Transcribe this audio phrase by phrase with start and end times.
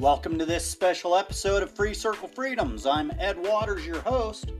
[0.00, 2.86] Welcome to this special episode of Free Circle Freedoms.
[2.86, 4.50] I'm Ed Waters, your host,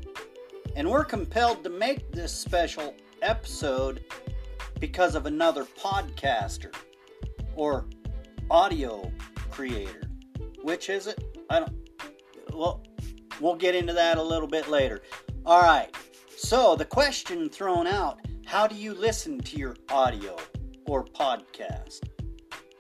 [0.77, 4.05] and we're compelled to make this special episode
[4.80, 6.74] because of another podcaster
[7.56, 7.87] or
[8.50, 9.11] audio
[9.50, 10.02] creator.
[10.62, 11.38] Which is it?
[11.48, 11.88] I don't.
[12.52, 12.83] Well,
[13.41, 15.00] we'll get into that a little bit later.
[15.47, 15.88] All right.
[16.36, 20.36] So, the question thrown out how do you listen to your audio
[20.84, 22.09] or podcast?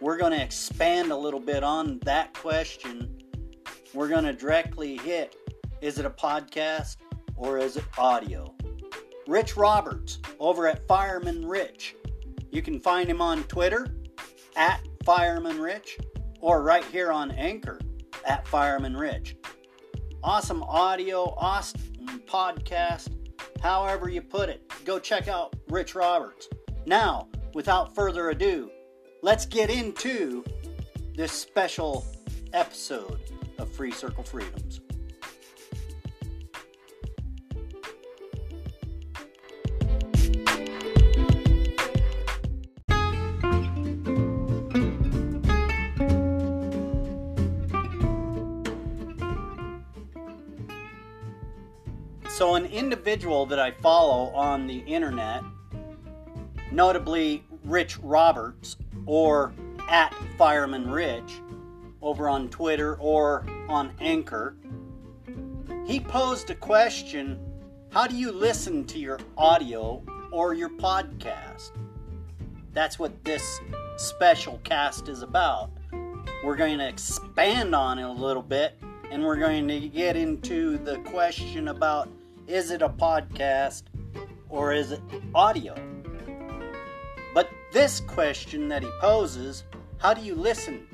[0.00, 3.18] We're going to expand a little bit on that question.
[3.92, 5.36] We're going to directly hit
[5.82, 6.96] is it a podcast
[7.36, 8.54] or is it audio?
[9.26, 11.96] Rich Roberts over at Fireman Rich.
[12.50, 13.88] You can find him on Twitter
[14.56, 15.98] at Fireman Rich
[16.40, 17.78] or right here on Anchor
[18.26, 19.36] at Fireman Rich.
[20.22, 21.80] Awesome audio, awesome
[22.26, 23.10] podcast,
[23.62, 24.62] however you put it.
[24.86, 26.48] Go check out Rich Roberts.
[26.86, 28.70] Now, without further ado,
[29.22, 30.44] let's get into
[31.14, 32.06] this special
[32.52, 33.20] episode
[33.58, 34.80] of Free Circle Freedoms.
[52.28, 55.42] So, an individual that I follow on the internet,
[56.72, 59.52] notably Rich Roberts, or
[59.88, 61.40] at Fireman Rich
[62.02, 64.56] over on Twitter or on Anchor.
[65.86, 67.38] He posed a question
[67.90, 71.72] How do you listen to your audio or your podcast?
[72.72, 73.60] That's what this
[73.96, 75.70] special cast is about.
[76.44, 78.78] We're going to expand on it a little bit
[79.10, 82.08] and we're going to get into the question about
[82.46, 83.82] is it a podcast
[84.48, 85.00] or is it
[85.34, 85.74] audio?
[87.72, 89.64] This question that he poses
[89.98, 90.88] how do you listen?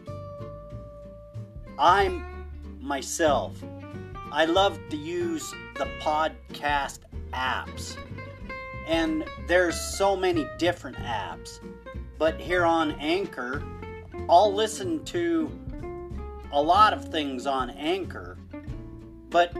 [1.78, 2.46] I'm
[2.80, 3.56] myself.
[4.32, 6.98] I love to use the podcast
[7.32, 7.96] apps.
[8.88, 11.60] And there's so many different apps.
[12.18, 13.62] But here on Anchor,
[14.28, 15.50] I'll listen to
[16.52, 18.36] a lot of things on Anchor.
[19.30, 19.56] But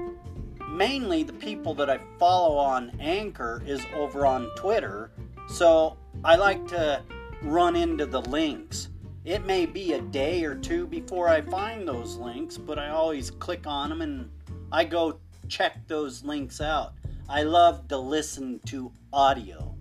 [0.69, 5.13] mainly the people that I follow on Anchor is over on Twitter.
[5.49, 7.05] So I like to
[7.41, 8.89] run into the links.
[9.25, 13.31] It may be a day or two before I find those links, but I always
[13.31, 14.29] click on them and
[14.73, 16.95] I go check those links out.
[17.29, 19.77] I love to listen to audio,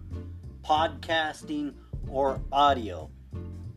[0.64, 1.74] podcasting
[2.08, 3.10] or audio.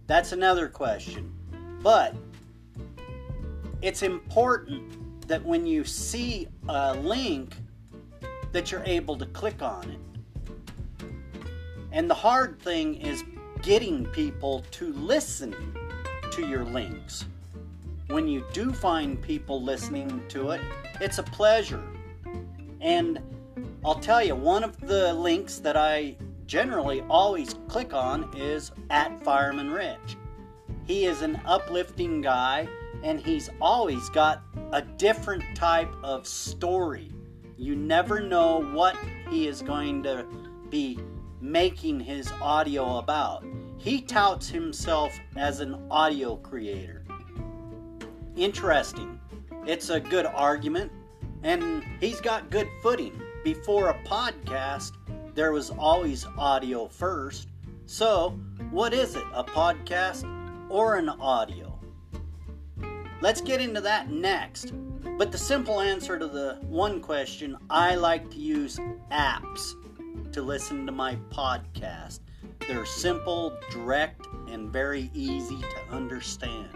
[0.06, 1.32] That's another question.
[1.80, 2.14] But
[3.80, 7.56] it's important that when you see a link
[8.52, 10.00] that you're able to click on it.
[11.92, 13.24] And the hard thing is
[13.62, 15.54] getting people to listen
[16.32, 17.24] to your links.
[18.08, 20.60] When you do find people listening to it,
[21.00, 21.82] it's a pleasure.
[22.80, 23.20] And
[23.84, 26.16] I'll tell you, one of the links that I
[26.46, 30.16] generally always click on is at Fireman Rich.
[30.86, 32.66] He is an uplifting guy
[33.02, 37.12] and he's always got a different type of story.
[37.56, 38.96] You never know what
[39.30, 40.26] he is going to
[40.70, 40.98] be
[41.40, 43.44] making his audio about.
[43.76, 47.04] He touts himself as an audio creator.
[48.36, 49.20] Interesting.
[49.66, 50.90] It's a good argument,
[51.42, 53.20] and he's got good footing.
[53.44, 54.92] Before a podcast,
[55.34, 57.48] there was always audio first.
[57.86, 58.30] So,
[58.70, 60.24] what is it, a podcast
[60.68, 61.78] or an audio?
[63.20, 64.72] Let's get into that next.
[65.16, 68.78] But the simple answer to the one question I like to use
[69.10, 69.74] apps
[70.32, 72.20] to listen to my podcast.
[72.66, 76.68] They're simple, direct, and very easy to understand.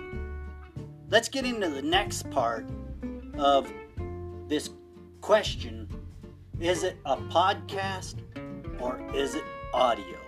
[1.11, 2.67] Let's get into the next part
[3.37, 3.71] of
[4.49, 4.71] this
[5.21, 5.89] question
[6.61, 8.17] Is it a podcast
[8.81, 10.22] or is it audio?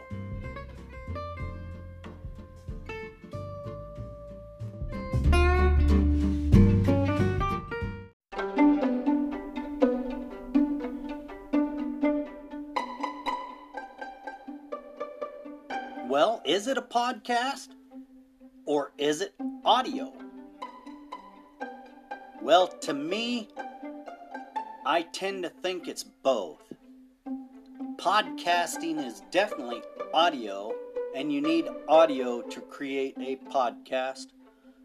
[16.15, 17.71] Well, is it a podcast
[18.67, 19.35] or is it
[19.65, 20.13] audio?
[22.41, 23.49] Well, to me,
[24.87, 26.63] I tend to think it's both.
[27.97, 29.83] Podcasting is definitely
[30.13, 30.73] audio,
[31.17, 34.27] and you need audio to create a podcast.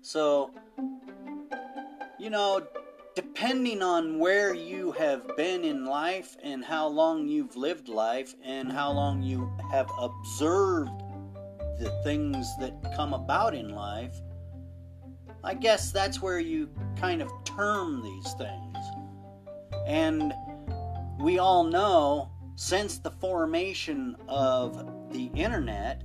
[0.01, 0.49] So,
[2.17, 2.65] you know,
[3.13, 8.71] depending on where you have been in life and how long you've lived life and
[8.71, 11.03] how long you have observed
[11.79, 14.15] the things that come about in life,
[15.43, 18.77] I guess that's where you kind of term these things.
[19.87, 20.33] And
[21.19, 26.03] we all know since the formation of the internet,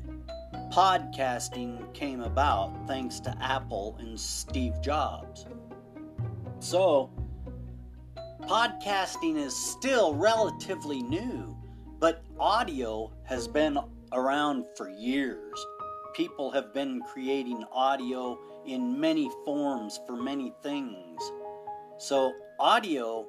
[0.72, 5.46] podcasting came about thanks to Apple and Steve Jobs.
[6.60, 7.10] So,
[8.42, 11.56] podcasting is still relatively new,
[11.98, 13.78] but audio has been
[14.14, 15.66] around for years.
[16.14, 21.20] People have been creating audio in many forms for many things.
[21.98, 23.26] So, audio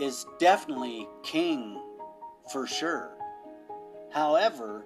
[0.00, 1.80] is definitely king
[2.50, 3.10] for sure.
[4.12, 4.84] However,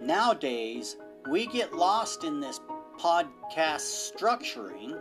[0.00, 0.96] nowadays
[1.30, 2.60] we get lost in this
[2.98, 5.00] podcast structuring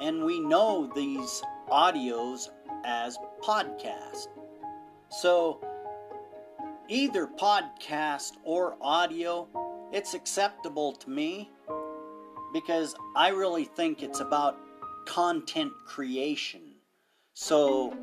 [0.00, 2.48] and we know these audios
[2.84, 4.28] as podcast.
[5.10, 5.60] So,
[6.90, 9.48] either podcast or audio,
[9.92, 11.48] it's acceptable to me
[12.52, 14.58] because I really think it's about
[15.06, 16.62] content creation.
[17.34, 17.96] So,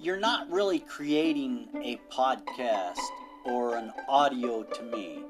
[0.00, 2.98] you're not really creating a podcast
[3.44, 5.22] or an audio to me.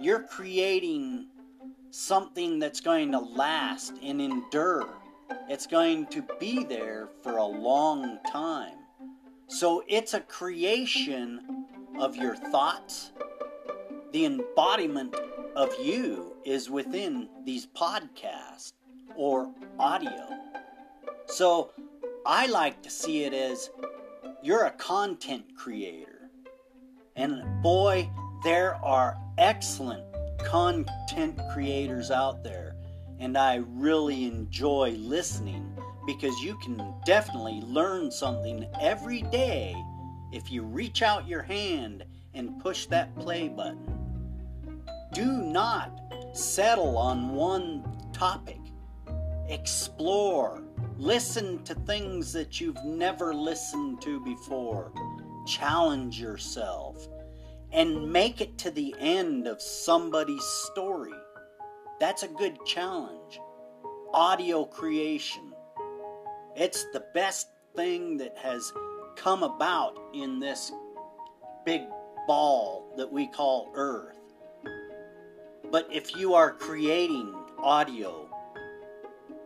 [0.00, 1.26] You're creating
[1.90, 4.88] something that's going to last and endure.
[5.48, 8.79] It's going to be there for a long time.
[9.50, 11.66] So it's a creation
[11.98, 13.10] of your thoughts.
[14.12, 15.16] The embodiment
[15.56, 18.72] of you is within these podcasts
[19.16, 20.28] or audio.
[21.26, 21.72] So
[22.24, 23.70] I like to see it as
[24.40, 26.30] you're a content creator.
[27.16, 28.08] And boy,
[28.44, 30.04] there are excellent
[30.44, 32.76] content creators out there.
[33.18, 35.69] And I really enjoy listening
[36.06, 39.74] because you can definitely learn something every day
[40.32, 42.04] if you reach out your hand
[42.34, 44.00] and push that play button.
[45.12, 46.00] Do not
[46.32, 48.60] settle on one topic.
[49.48, 50.62] Explore.
[50.96, 54.92] Listen to things that you've never listened to before.
[55.46, 57.08] Challenge yourself
[57.72, 61.14] and make it to the end of somebody's story.
[61.98, 63.40] That's a good challenge.
[64.12, 65.49] Audio creation.
[66.56, 68.72] It's the best thing that has
[69.16, 70.72] come about in this
[71.64, 71.82] big
[72.26, 74.16] ball that we call Earth.
[75.70, 78.28] But if you are creating audio,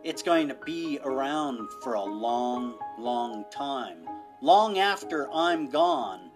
[0.03, 4.07] it's going to be around for a long, long time.
[4.41, 6.31] Long after I'm gone,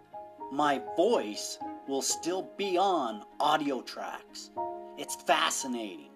[0.51, 1.57] my voice
[1.87, 4.51] will still be on audio tracks.
[4.97, 6.11] It's fascinating.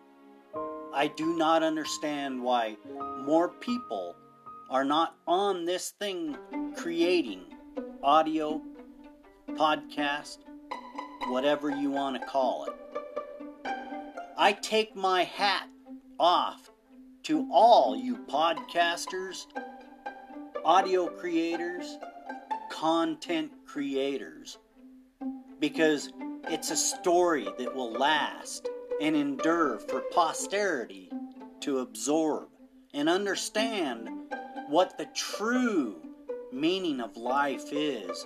[0.94, 2.78] I do not understand why
[3.26, 4.16] more people
[4.70, 6.38] are not on this thing
[6.76, 7.42] creating
[8.02, 8.62] audio,
[9.52, 10.40] podcast,
[11.28, 12.74] whatever you want to call it.
[14.38, 15.68] I take my hat
[16.20, 16.70] off
[17.24, 19.46] to all you podcasters,
[20.66, 21.98] audio creators,
[22.70, 24.58] content creators
[25.60, 26.12] because
[26.50, 28.68] it's a story that will last
[29.00, 31.10] and endure for posterity
[31.62, 32.50] to absorb
[32.94, 34.10] and understand
[34.74, 35.96] what the true
[36.52, 38.26] meaning of life is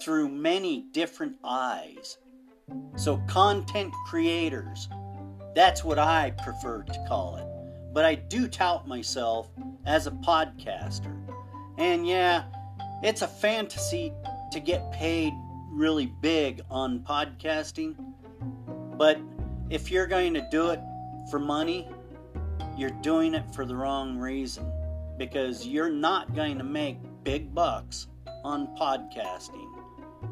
[0.00, 2.18] through many different eyes.
[2.94, 4.88] So, content creators,
[5.56, 7.46] that's what I prefer to call it.
[7.92, 9.50] But I do tout myself
[9.86, 11.12] as a podcaster.
[11.78, 12.44] And yeah,
[13.02, 14.12] it's a fantasy
[14.52, 15.32] to get paid
[15.72, 17.96] really big on podcasting.
[18.96, 19.18] But
[19.68, 20.80] if you're going to do it
[21.28, 21.88] for money,
[22.76, 24.70] you're doing it for the wrong reason
[25.18, 28.06] because you're not going to make big bucks
[28.44, 29.68] on podcasting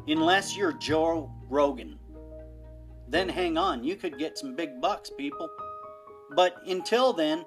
[0.07, 1.99] unless you're Joe Rogan.
[3.09, 5.49] Then hang on, you could get some big bucks, people.
[6.35, 7.45] But until then,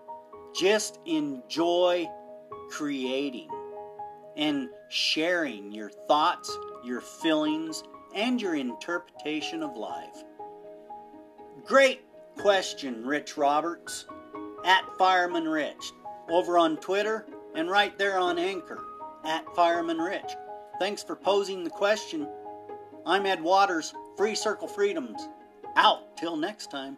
[0.54, 2.06] just enjoy
[2.70, 3.48] creating
[4.36, 7.82] and sharing your thoughts, your feelings,
[8.14, 10.24] and your interpretation of life.
[11.64, 12.02] Great
[12.38, 14.06] question, Rich Roberts,
[14.64, 15.92] at Fireman Rich,
[16.30, 18.80] over on Twitter and right there on Anchor,
[19.24, 20.32] at Fireman Rich.
[20.78, 22.26] Thanks for posing the question.
[23.04, 25.28] I'm Ed Waters, Free Circle Freedoms.
[25.76, 26.96] Out till next time.